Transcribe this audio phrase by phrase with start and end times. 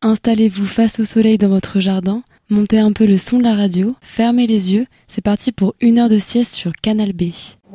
[0.00, 3.96] Installez-vous face au soleil dans votre jardin, montez un peu le son de la radio,
[4.00, 7.22] fermez les yeux, c'est parti pour une heure de sieste sur Canal B.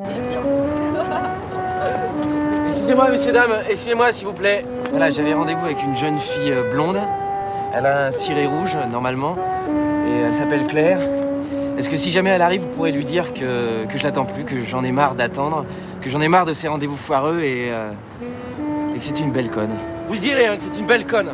[2.70, 4.64] Excusez-moi, messieurs, dames, excusez-moi s'il vous plaît.
[4.92, 6.98] Voilà, j'avais rendez-vous avec une jeune fille euh, blonde.
[7.74, 9.38] Elle a un ciré rouge, normalement,
[10.08, 11.02] et elle s'appelle Claire.
[11.78, 14.46] Est-ce que si jamais elle arrive, vous pourrez lui dire que, que je l'attends plus,
[14.46, 15.66] que j'en ai marre d'attendre,
[16.02, 17.92] que j'en ai marre de ces rendez-vous foireux et, euh,
[18.96, 19.76] que c'est une belle conne
[20.08, 21.34] Vous direz, hein, que c'est une belle conne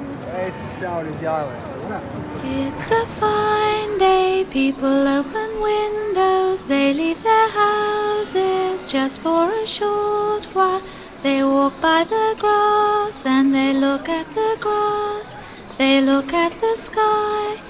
[2.43, 10.45] It's a fine day, people open windows, they leave their houses just for a short
[10.55, 10.81] while.
[11.21, 15.35] They walk by the grass and they look at the grass,
[15.77, 17.61] they look at the sky.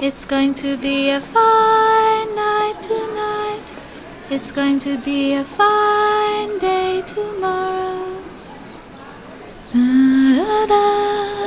[0.00, 3.66] It's going to be a fine night tonight,
[4.28, 8.23] it's going to be a fine day tomorrow.
[9.74, 10.76] ララ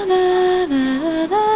[0.05, 1.46] ララララ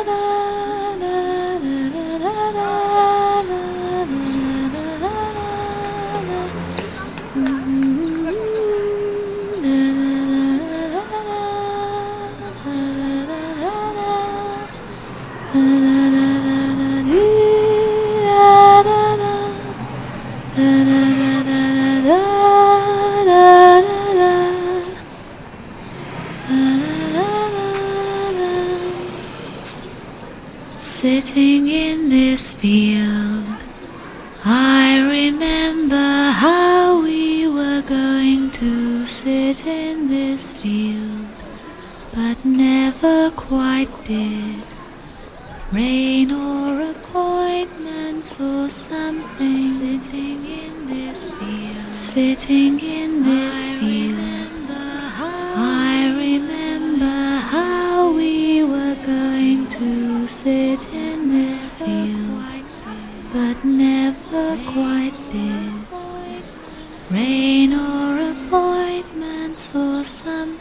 [31.23, 33.45] Sitting in this field,
[34.43, 41.27] I remember how we were going to sit in this field,
[42.11, 44.63] but never quite did.
[45.71, 50.01] Rain or appointments or something.
[50.01, 54.47] Sitting in this field, sitting in this field.
[55.53, 60.90] I remember how we were going to sit in this field,
[63.53, 65.73] but never quite did.
[67.11, 70.60] Rain or appointments or something.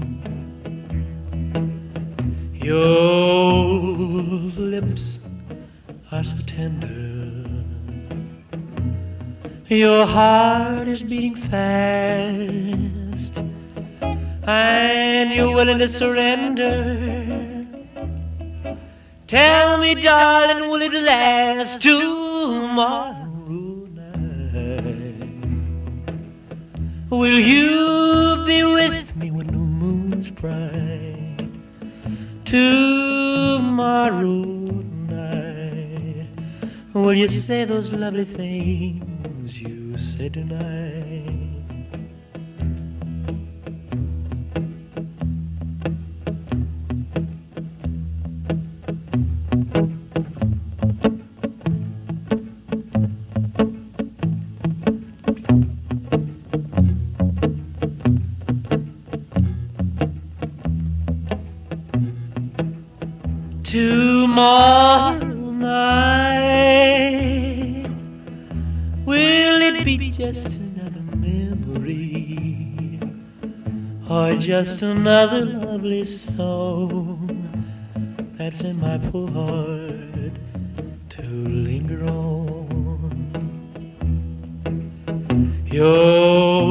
[2.63, 3.73] Your
[4.55, 5.19] lips
[6.11, 7.45] are so tender,
[9.67, 13.37] your heart is beating fast,
[14.43, 17.21] and you're willing to surrender
[19.31, 23.15] Tell me, darling, will it last tomorrow
[23.95, 25.15] night?
[27.09, 30.90] Will you be with me when the moon's bright?
[32.51, 34.43] Tomorrow
[35.07, 36.27] night,
[36.93, 41.50] will you say those lovely things you said tonight?
[74.41, 77.27] Just another lovely song
[78.37, 80.33] that's in my poor heart
[81.09, 83.11] to linger on.
[85.67, 86.65] Your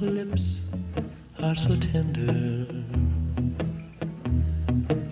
[0.00, 0.74] lips
[1.38, 2.71] are so tender,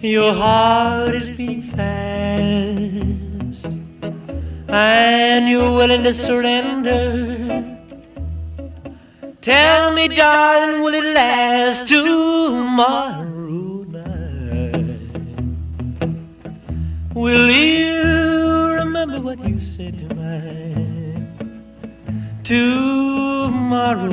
[0.00, 3.66] your heart is beating fast,
[4.68, 7.70] and you're willing to surrender
[9.40, 13.24] Tell me, darling, will it last tomorrow
[13.88, 15.00] night?
[17.14, 21.26] Will you remember what you said tonight?
[22.44, 24.12] Tomorrow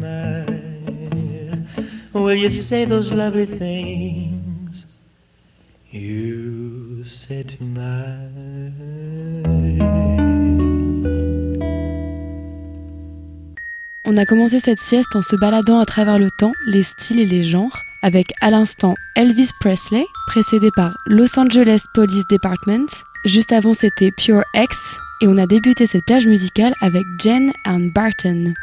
[0.00, 1.66] night,
[2.14, 4.27] will you say those lovely things
[14.04, 17.26] On a commencé cette sieste en se baladant à travers le temps, les styles et
[17.26, 22.88] les genres, avec à l'instant Elvis Presley, précédé par Los Angeles Police Department.
[23.26, 27.90] Juste avant, c'était Pure X, et on a débuté cette plage musicale avec Jen and
[27.94, 28.54] Barton.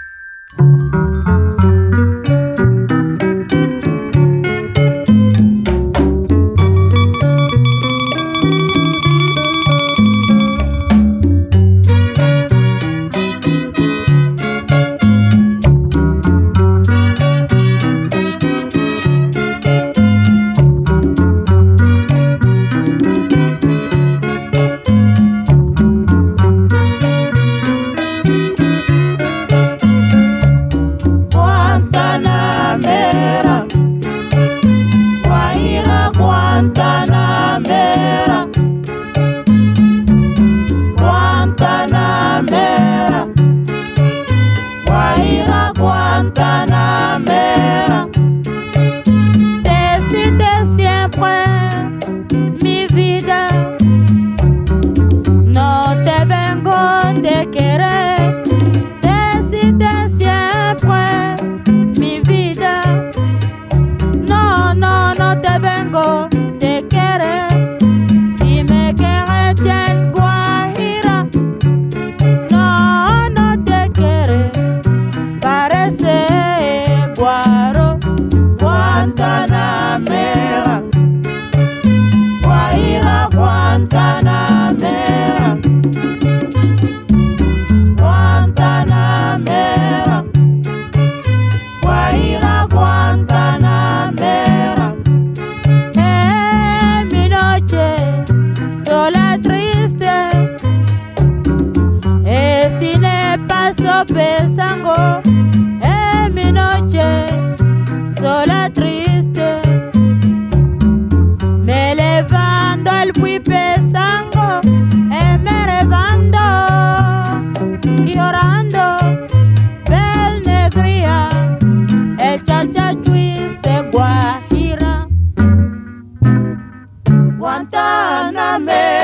[127.85, 128.94] Sáname.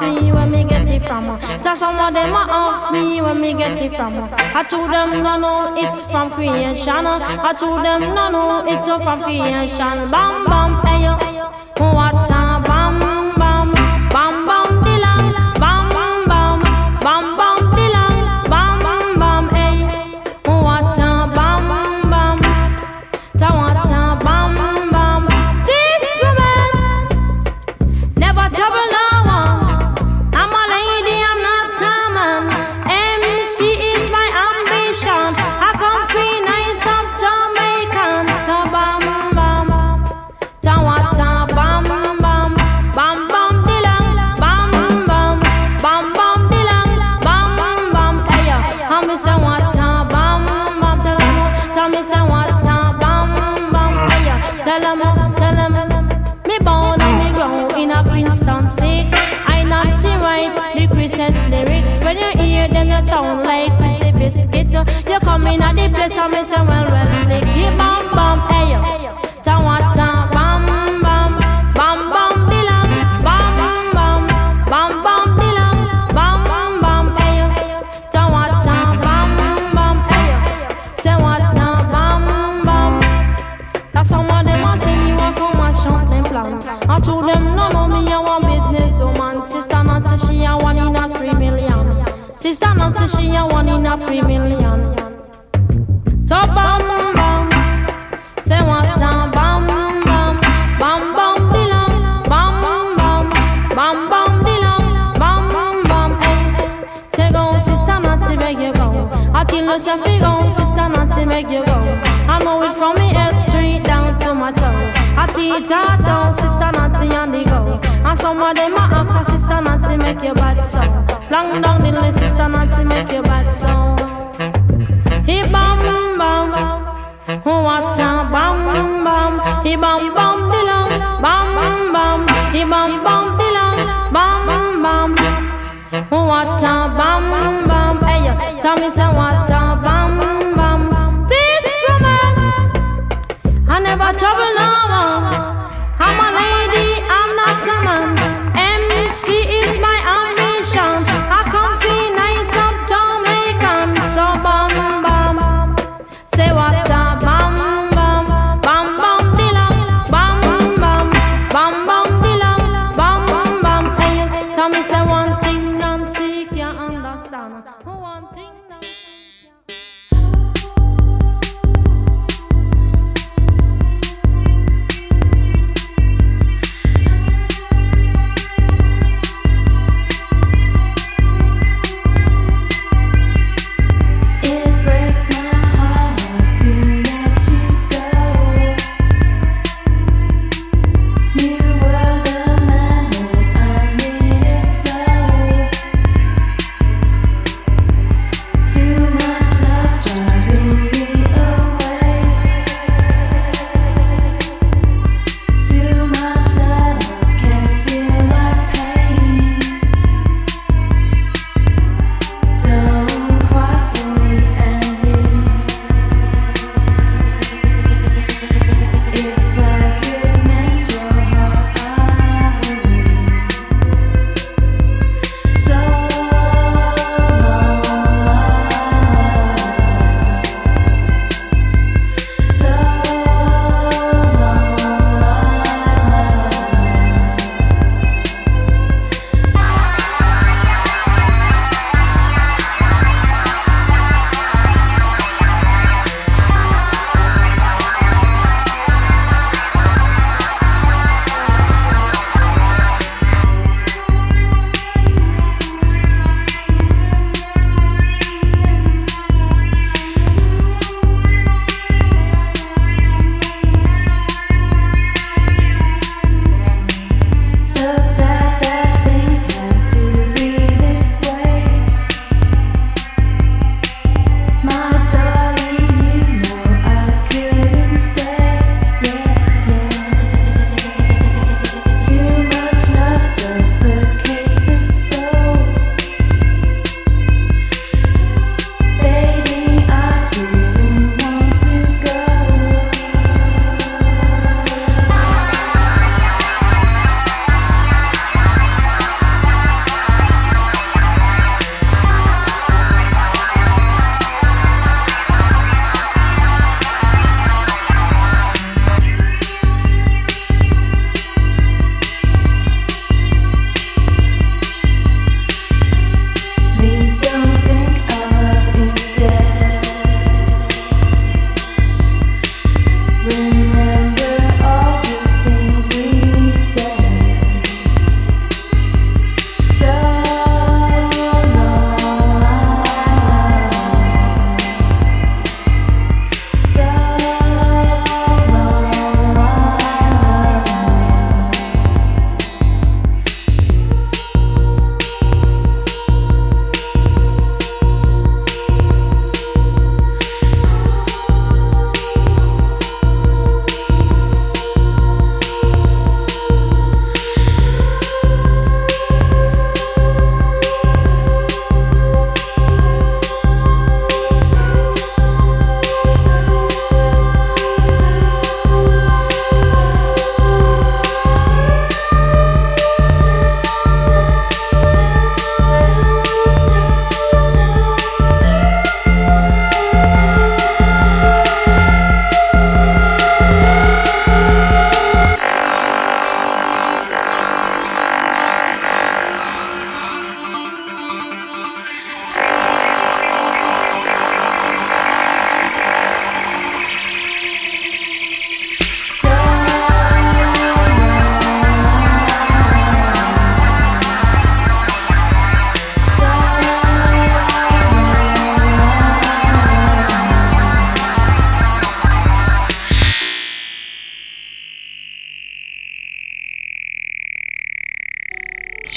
[0.00, 1.40] ask me where me get it from.
[1.62, 4.30] Just some of them ask me where me get it from.
[4.32, 7.06] I told them no, no, it's from creation.
[7.06, 10.10] I told them no, no, it's from creation.
[10.10, 10.47] Bam.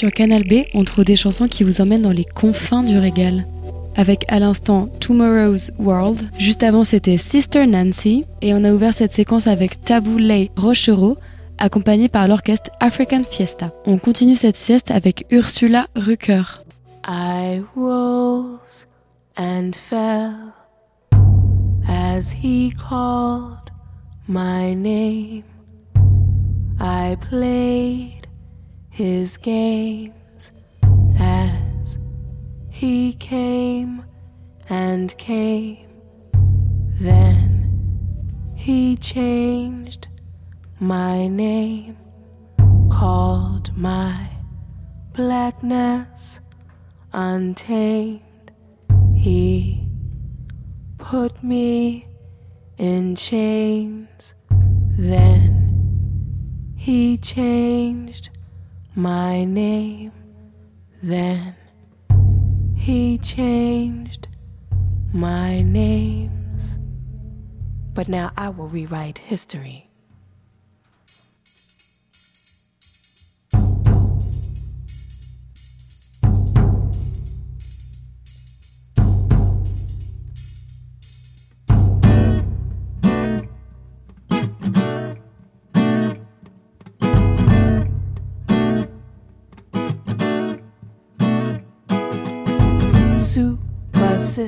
[0.02, 3.46] Sur Canal B, on trouve des chansons qui vous emmènent dans les confins du régal.
[3.94, 9.12] Avec à l'instant Tomorrow's World, juste avant c'était Sister Nancy, et on a ouvert cette
[9.12, 11.18] séquence avec Tabou Lay Rochereau,
[11.58, 13.70] accompagné par l'orchestre African Fiesta.
[13.86, 16.64] On continue cette sieste avec Ursula Rucker.
[17.06, 18.88] I rose
[19.38, 20.34] and fell
[21.88, 23.70] as he called
[24.26, 25.44] my name.
[26.80, 27.14] I
[28.92, 30.50] his games
[31.18, 31.98] as
[32.70, 34.04] he came
[34.68, 35.88] and came.
[37.00, 40.08] Then he changed
[40.78, 41.96] my name,
[42.90, 44.28] called my
[45.14, 46.40] blackness
[47.14, 48.52] untamed.
[49.14, 49.88] He
[50.98, 52.06] put me
[52.76, 54.34] in chains.
[54.98, 58.28] Then he changed
[58.94, 60.12] my name.
[61.02, 61.54] Then
[62.76, 64.28] he changed
[65.12, 66.78] my names.
[67.94, 69.81] But now I will rewrite history.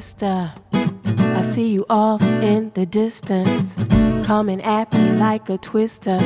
[0.04, 3.74] Sister, I see you off in the distance,
[4.26, 6.18] coming at me like a twister,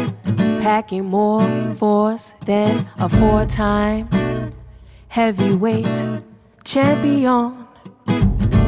[0.61, 4.09] packing more force than a four time
[5.09, 5.97] heavyweight
[6.65, 7.69] champion.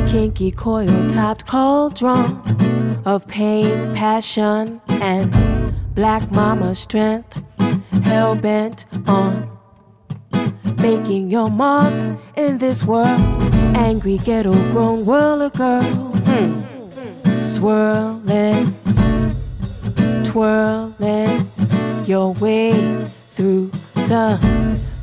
[0.07, 7.43] Kinky coil topped cauldron of pain, passion, and black mama strength,
[8.05, 9.51] hell bent on
[10.79, 11.93] making your mark
[12.37, 13.60] in this world.
[13.75, 17.41] Angry ghetto grown world girl, hmm.
[17.41, 18.75] swirling,
[20.25, 21.51] twirling
[22.07, 22.73] your way
[23.33, 24.39] through the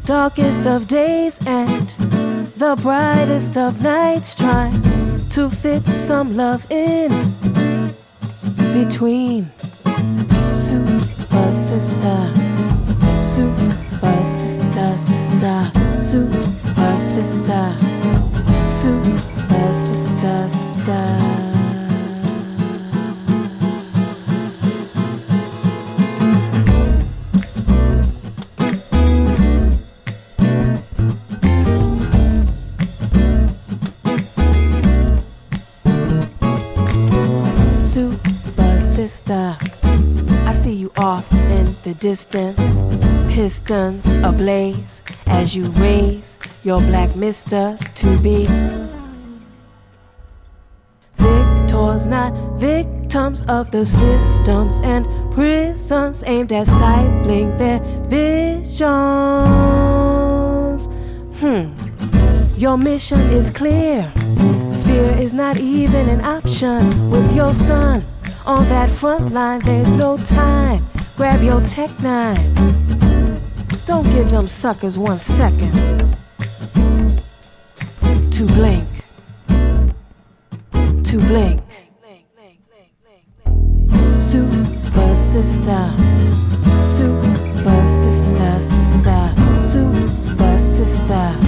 [0.05, 1.87] darkest of days and
[2.57, 4.81] the brightest of nights, trying
[5.29, 7.09] to fit some love in
[8.73, 9.49] between.
[10.53, 12.33] Super sister,
[13.15, 17.75] super sister, sister, super sister,
[37.79, 39.57] Super sister,
[40.45, 42.77] I see you off in the distance,
[43.33, 48.45] pistons ablaze as you raise your black misters to be
[51.17, 58.87] victors, not victims of the systems and prisons aimed at stifling their visions.
[61.39, 61.73] Hmm.
[62.57, 64.11] Your mission is clear.
[64.85, 68.03] Fear is not even an option with your son
[68.45, 69.59] on that front line.
[69.59, 70.85] There's no time.
[71.15, 72.35] Grab your tech nine.
[73.85, 76.06] Don't give them suckers one second
[78.31, 78.87] to blink.
[81.03, 81.61] To blink.
[84.15, 85.93] Super sister.
[86.81, 89.33] Super sister, sister.
[89.59, 91.46] Super sister.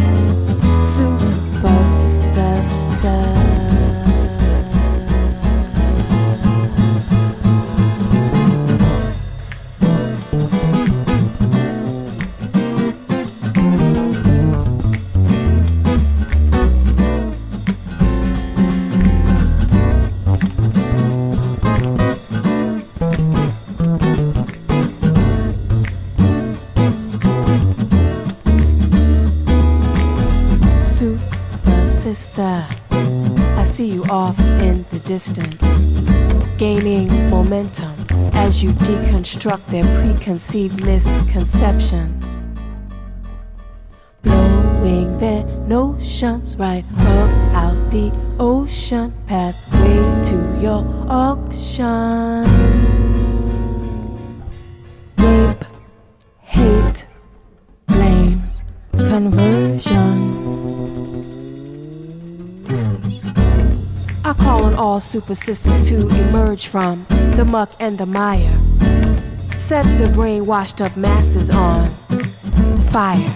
[35.09, 35.79] Distance,
[36.59, 37.95] gaining momentum
[38.33, 42.37] as you deconstruct their preconceived misconceptions.
[44.21, 48.58] Blowing their notions right up out the ocean
[65.09, 67.03] super sisters to emerge from
[67.35, 68.51] the muck and the mire.
[69.57, 71.89] Set the brainwashed up masses on
[72.91, 73.33] fire.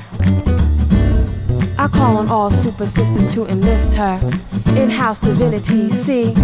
[1.79, 4.19] I call on all super sisters to enlist her
[4.75, 5.89] in house divinity.
[5.89, 6.35] See,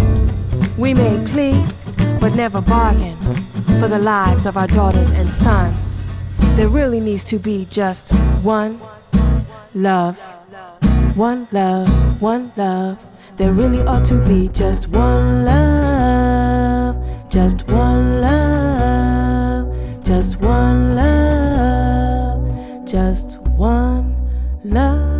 [0.76, 1.64] we may plea,
[2.18, 3.16] but never bargain
[3.78, 6.06] for the lives of our daughters and sons.
[6.56, 8.12] There really needs to be just
[8.42, 8.80] one
[9.76, 10.18] love,
[11.14, 12.98] one love, one love.
[13.40, 16.94] There really ought to be just one love,
[17.30, 24.14] just one love, just one love, just one
[24.62, 25.19] love.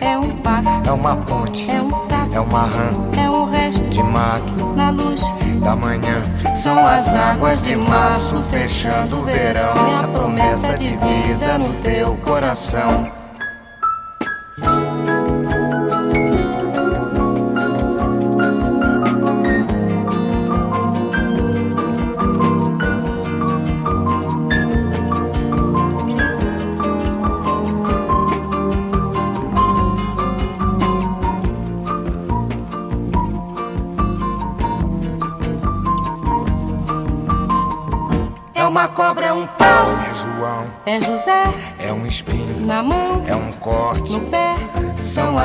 [0.00, 3.82] É um passo, é uma ponte, é um sapo, é uma rã é um resto
[3.88, 5.20] de mato na luz.
[5.62, 6.22] da manhã.
[6.54, 13.17] São as águas de março fechando o verão a promessa de vida no teu coração.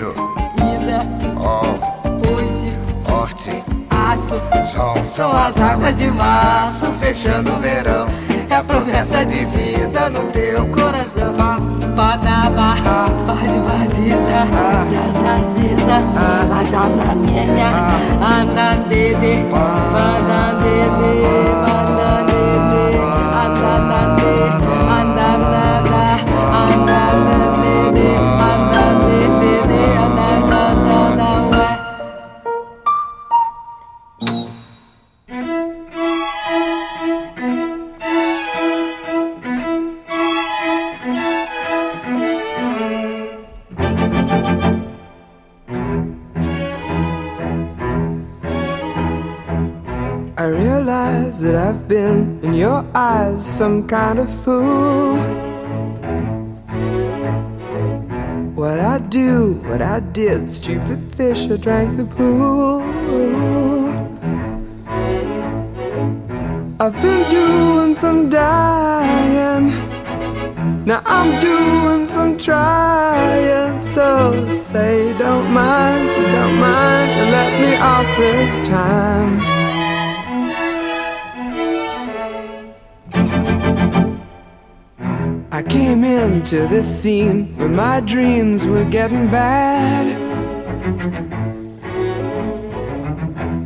[0.00, 0.14] hidro,
[0.56, 1.00] ida,
[1.38, 1.78] ol,
[2.34, 4.40] oite, horte, aço.
[4.64, 4.96] sol.
[5.06, 8.06] São as águas de março fechando o verão.
[8.48, 11.34] É a promessa de vida no teu coração.
[11.94, 12.76] Badaba,
[13.26, 14.46] bazibaziza,
[14.90, 15.98] zazaziza,
[16.58, 17.68] azananyenha,
[18.20, 20.29] andandede, bandandede,
[53.60, 55.16] some kind of fool.
[58.54, 62.80] What I do, what I did, stupid fish, I drank the pool.
[66.80, 69.66] I've been doing some dying.
[70.86, 73.78] Now I'm doing some trying.
[73.82, 79.49] So say, don't mind, don't mind, let me off this time.
[86.40, 90.06] Into this scene where my dreams were getting bad.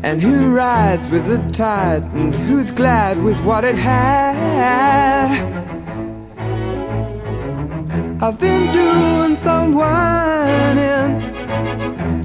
[0.02, 5.30] And who rides with the tide and who's glad with what it had?
[8.20, 11.12] I've been doing some whining.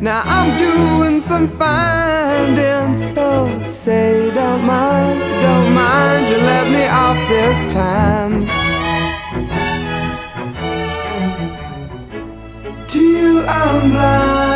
[0.01, 2.95] Now I'm doing some finding.
[2.95, 8.58] So say don't mind, don't mind, you let me off this time.
[13.51, 14.48] I'm blind.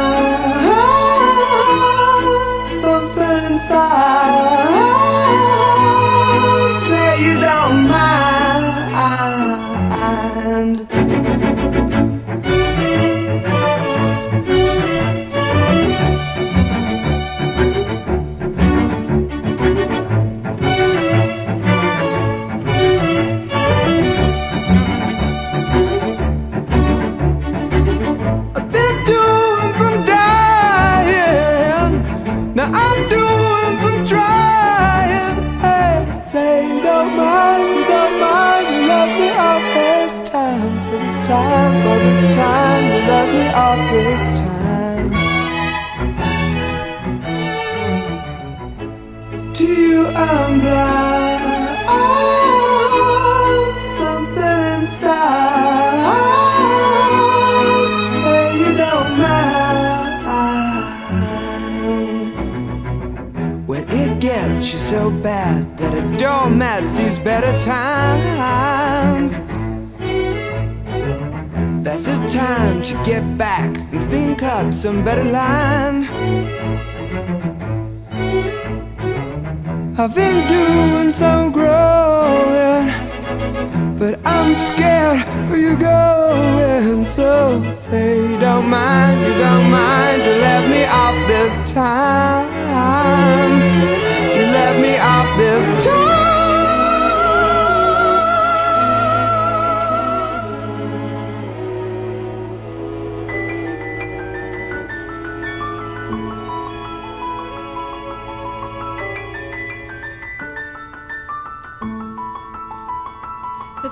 [74.94, 76.93] Some better line.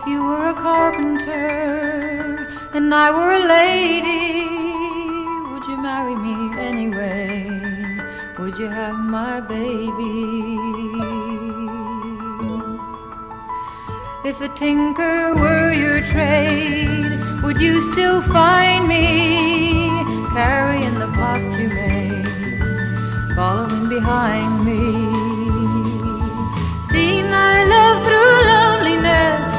[0.01, 4.47] If you were a carpenter and I were a lady,
[5.51, 7.47] would you marry me anyway?
[8.39, 10.57] Would you have my baby?
[14.27, 19.87] If a tinker were your trade, would you still find me
[20.33, 22.25] carrying the pots you made,
[23.35, 24.81] following behind me?
[26.89, 29.50] See my love through loneliness,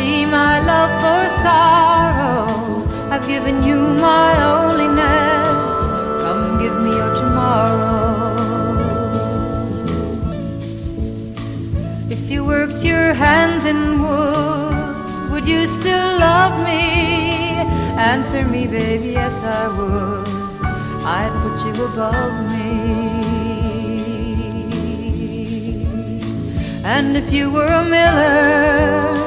[0.00, 2.46] see my love for sorrow.
[3.12, 3.78] I've given you
[4.08, 5.78] my loneliness,
[6.22, 7.98] come give me your tomorrow.
[12.14, 16.82] If you worked your hands in wood, would you still love me?
[18.12, 20.28] Answer me, baby, yes I would.
[21.18, 22.70] I'd put you above me.
[26.96, 29.19] And if you were a miller,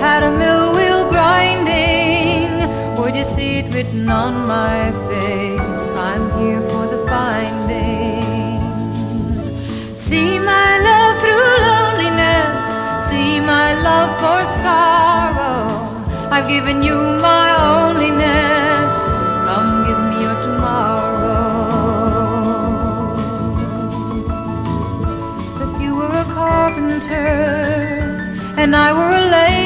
[0.00, 2.48] had a mill wheel grinding,
[2.96, 5.82] would you see it written on my face?
[6.08, 8.60] I'm here for the finding.
[9.94, 12.64] See my love through loneliness,
[13.10, 15.68] see my love for sorrow.
[16.34, 16.96] I've given you
[17.28, 18.94] my loneliness,
[19.48, 21.50] come give me your tomorrow.
[25.64, 27.28] If you were a carpenter
[28.56, 29.59] and I were a lady,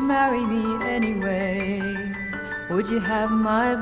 [0.00, 1.80] marry me anyway?
[2.70, 3.76] Would you have my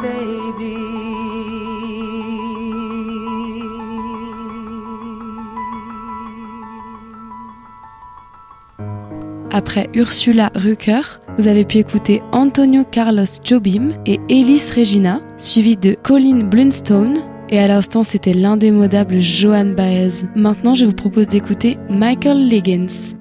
[9.51, 15.97] Après Ursula Rucker, vous avez pu écouter Antonio Carlos Jobim et Ellis Regina, suivi de
[16.03, 17.21] Colin Blunstone.
[17.49, 20.27] Et à l'instant, c'était l'indémodable Johan Baez.
[20.35, 23.17] Maintenant, je vous propose d'écouter Michael Liggins.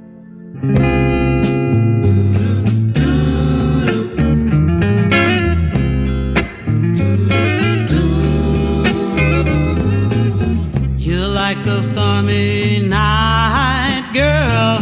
[11.75, 14.79] A stormy night girl,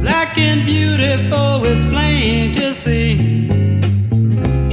[0.00, 3.12] black and beautiful, it's plain to see.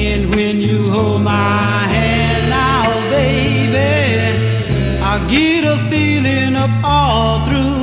[0.10, 3.84] And when you hold my hand now, baby,
[5.04, 7.83] I get a feeling up all through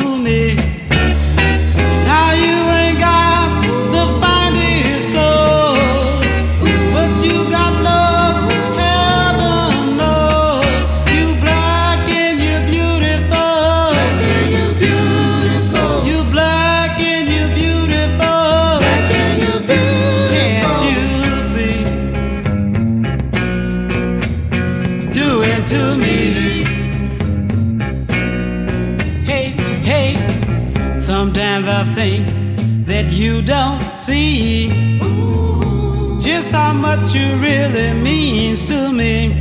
[37.14, 39.32] you really means to me.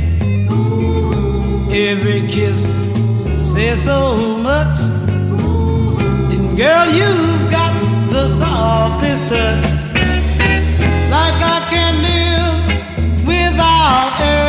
[1.72, 2.74] Every kiss
[3.36, 4.76] says so much.
[6.32, 7.72] And girl, you've got
[8.10, 9.64] the softest touch.
[11.14, 14.39] Like I can live without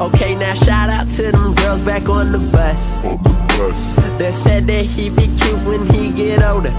[0.00, 2.96] Okay, now shout out to them girls back on the bus.
[4.18, 6.70] They said that he be cute when he get older.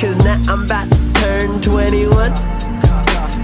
[0.00, 2.34] Cause now I'm about to turn 21.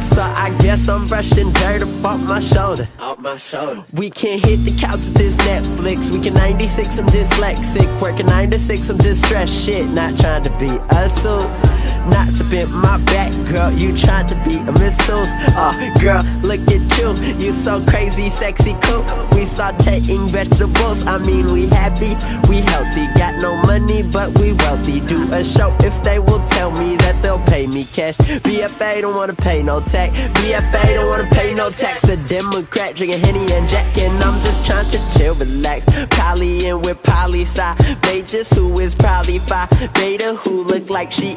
[0.00, 2.88] So I guess I'm brushing dirt up off my shoulder.
[2.98, 3.84] Off my shoulder.
[3.92, 6.10] We can't hit the couch with this Netflix.
[6.10, 8.02] We can 96, I'm dyslexic.
[8.02, 9.66] Working 9 to 6, I'm just stressed.
[9.66, 11.79] Shit, not trying to be a suit.
[12.08, 13.70] Not to bend my back, girl.
[13.72, 15.28] You trying to be a missus.
[15.56, 17.12] Oh, girl, look at you.
[17.38, 19.02] You so crazy, sexy, cool.
[19.32, 21.06] We sauteing vegetables.
[21.06, 22.14] I mean, we happy,
[22.48, 23.06] we healthy.
[23.18, 25.00] Got no money, but we wealthy.
[25.00, 28.16] Do a show if they will tell me that they'll pay me cash.
[28.16, 30.16] BFA don't wanna pay no tax.
[30.16, 32.04] BFA don't wanna pay no tax.
[32.04, 35.84] A Democrat drinking Henny and Jack, and I'm just trying to chill, relax.
[36.10, 37.78] Polly in with Polly side.
[38.04, 39.68] Majors who is probably five.
[39.94, 41.36] Beta who look like she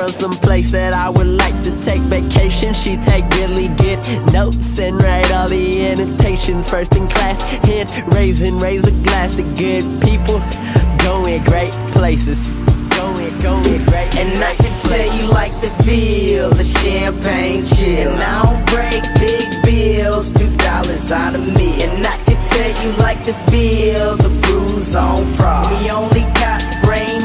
[0.00, 2.72] from some place that I would like to take vacation.
[2.72, 4.00] She take really good
[4.32, 7.42] notes and write all the annotations first in class.
[7.68, 10.40] Hand raising, raise a glass to good people.
[11.04, 12.56] Going great places.
[12.96, 14.16] Going, going great.
[14.16, 18.10] And I can tell you like to feel the champagne chill.
[18.10, 21.82] And I don't break big bills, two dollars out of me.
[21.82, 25.70] And I can tell you like to feel the bruise on frost.
[25.70, 26.49] We only got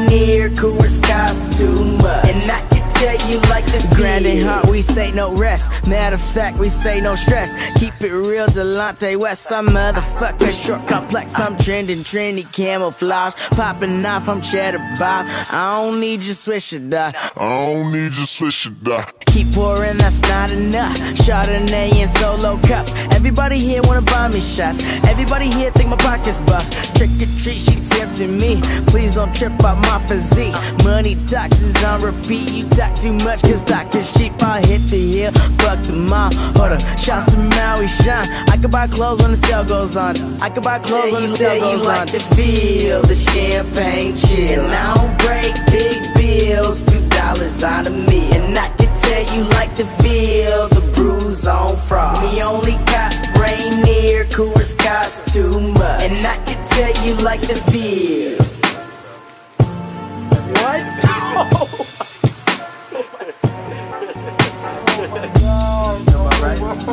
[0.08, 3.96] Rainier, Coors costume, and I can tell you like to feel.
[3.96, 5.70] Grand and hot, we say no rest.
[5.88, 7.54] Matter of fact, we say no stress.
[7.78, 9.42] Keep it real, Delonte West.
[9.42, 11.38] Some motherfucker short complex.
[11.38, 13.34] I'm trending, trendy camouflage.
[13.52, 15.26] Popping off, I'm cheddar Bob.
[15.52, 17.14] I don't need your swisher, dog.
[17.36, 19.12] I don't need your swisher, dog.
[19.26, 20.96] Keep pouring, that's not enough.
[21.24, 22.92] Chardonnay and solo cups.
[23.14, 24.82] Everybody here wanna buy me shots.
[25.04, 26.64] Everybody here think my pocket's buff.
[26.94, 28.60] Trick or treat, she tempting me.
[28.86, 30.54] Please don't trip out my physique.
[30.84, 32.50] Money talks is on repeat.
[32.50, 34.32] You talk too much, cause doctor's cheap.
[34.42, 36.30] I'll hit the hill, fuck the mall.
[36.56, 38.28] Hold up, shouts to Maui Shine.
[38.48, 40.16] I can buy clothes when the sale goes on.
[40.40, 44.14] I can buy clothes when the sale Tell you goes like to feel the champagne
[44.16, 44.64] chill.
[44.64, 48.30] And I don't break big bills, two dollars out of me.
[48.36, 52.22] And I can tell you like to feel the bruise on frost.
[52.22, 58.55] We only got Rainier, Coors costume, and I can tell you like to feel.
[66.88, 66.92] yeah.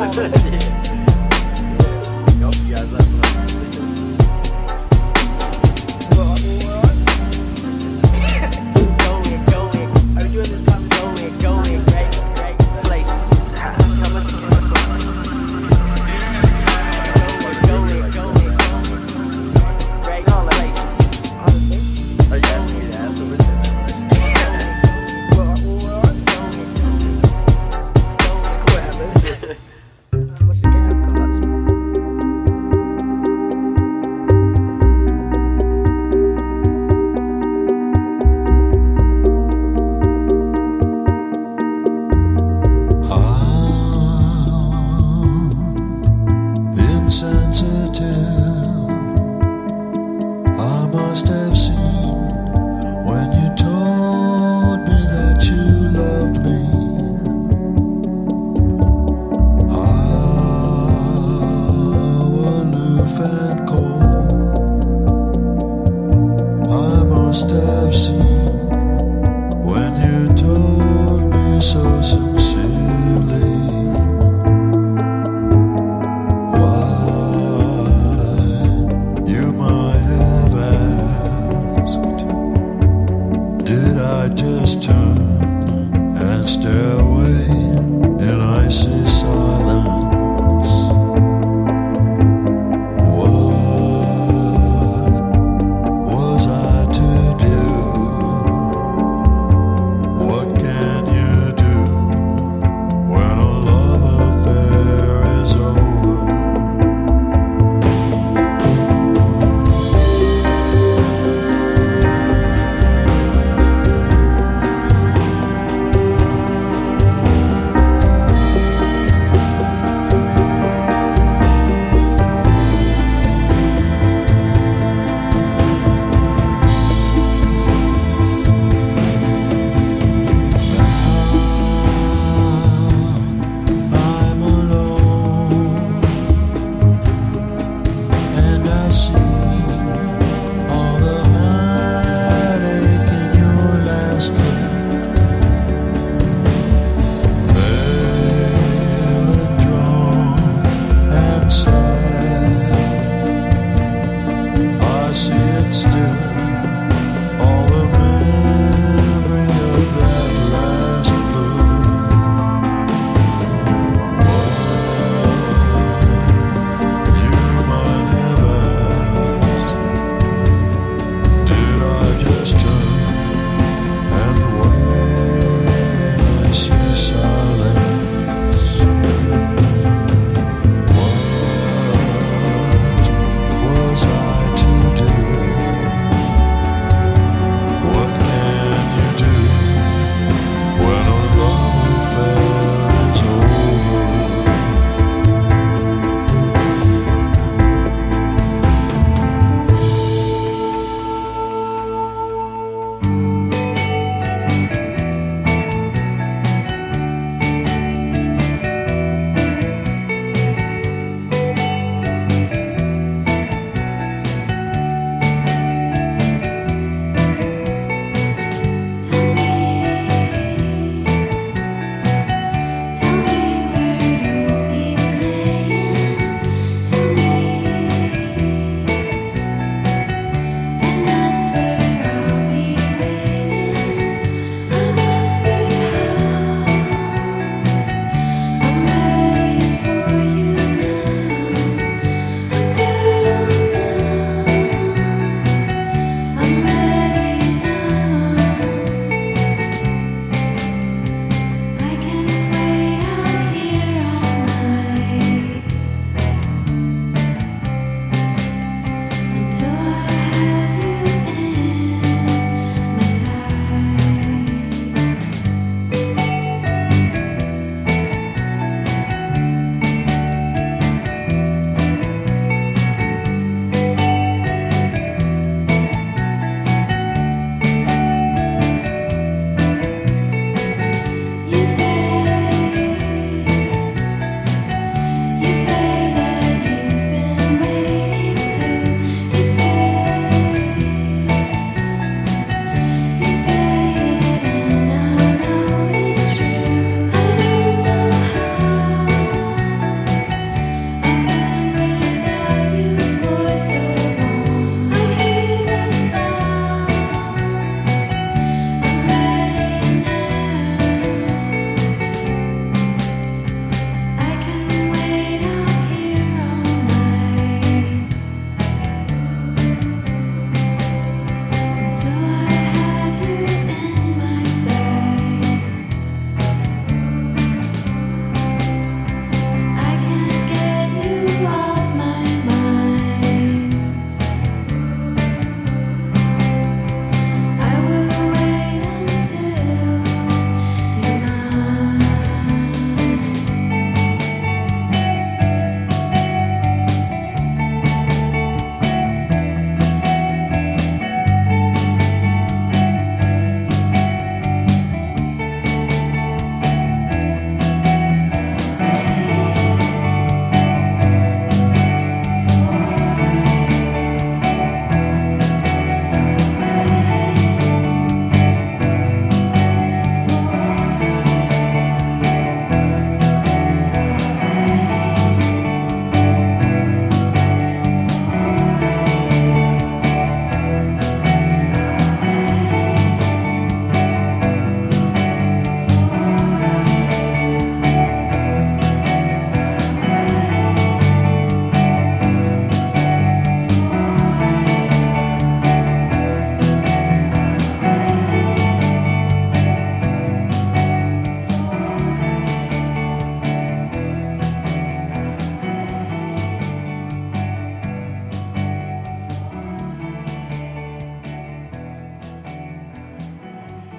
[2.40, 3.13] Nope, you guys.
[51.14, 52.03] must have seen.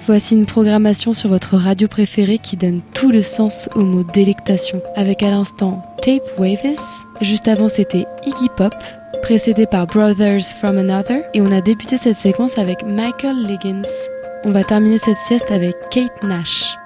[0.06, 4.80] Voici une programmation sur votre radio préférée qui donne tout le sens au mot délectation.
[4.94, 8.72] Avec à l'instant Tape Wavis, juste avant c'était Iggy Pop,
[9.22, 13.82] précédé par Brothers from Another, et on a débuté cette séquence avec Michael Liggins.
[14.44, 16.76] On va terminer cette sieste avec Kate Nash.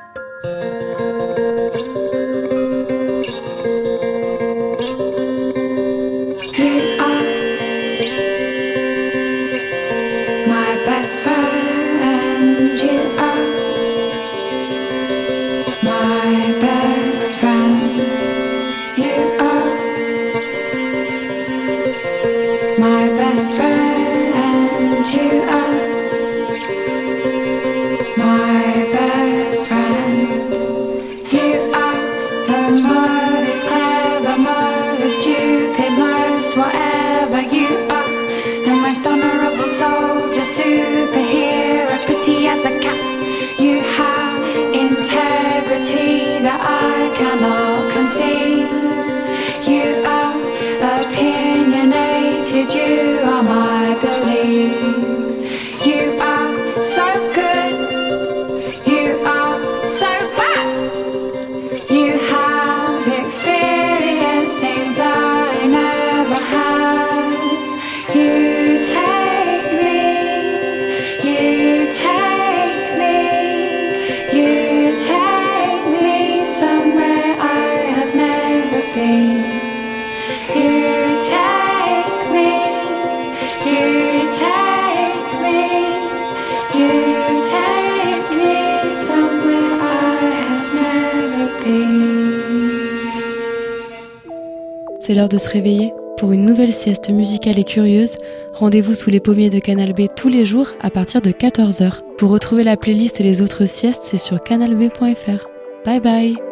[95.30, 95.94] De se réveiller.
[96.18, 98.16] Pour une nouvelle sieste musicale et curieuse,
[98.52, 102.02] rendez-vous sous les pommiers de Canal B tous les jours à partir de 14h.
[102.18, 105.48] Pour retrouver la playlist et les autres siestes, c'est sur canalb.fr.
[105.86, 106.49] Bye bye